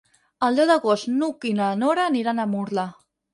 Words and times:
El 0.45 0.55
deu 0.59 0.67
d'agost 0.71 1.07
n'Hug 1.17 1.45
i 1.51 1.51
na 1.59 1.67
Nora 1.83 2.07
aniran 2.13 2.43
a 2.43 2.49
Murla. 2.57 2.89